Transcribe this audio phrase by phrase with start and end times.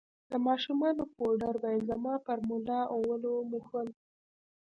[0.31, 3.87] د ماشومانو پوډر به يې زما پر ملا او ولو موښل.